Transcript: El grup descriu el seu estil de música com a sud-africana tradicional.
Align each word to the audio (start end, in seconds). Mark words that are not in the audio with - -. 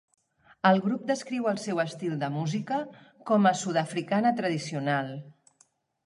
El 0.67 0.79
grup 0.83 1.01
descriu 1.09 1.49
el 1.49 1.59
seu 1.63 1.81
estil 1.83 2.15
de 2.23 2.29
música 2.37 2.79
com 3.31 3.45
a 3.49 3.51
sud-africana 3.59 4.31
tradicional. 4.41 5.13